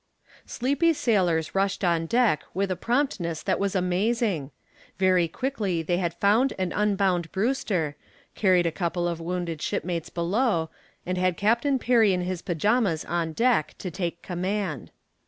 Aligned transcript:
Sleepy 0.47 0.93
sailors 0.93 1.53
rushed 1.53 1.83
on 1.83 2.07
deck 2.07 2.41
with 2.55 2.71
a 2.71 2.75
promptness 2.75 3.43
that 3.43 3.59
was 3.59 3.75
amazing. 3.75 4.49
Very 4.97 5.27
quickly 5.27 5.83
they 5.83 5.97
had 5.99 6.15
found 6.15 6.53
and 6.57 6.73
unbound 6.75 7.31
Brewster, 7.31 7.95
carried 8.33 8.65
a 8.65 8.71
couple 8.71 9.07
of 9.07 9.19
wounded 9.21 9.61
shipmates 9.61 10.09
below 10.09 10.71
and 11.05 11.19
had 11.19 11.37
Captain 11.37 11.77
Perry 11.77 12.13
in 12.13 12.21
his 12.21 12.41
pajamas 12.41 13.05
on 13.05 13.33
deck 13.33 13.75
to 13.77 13.91
take 13.91 14.23
command. 14.23 14.89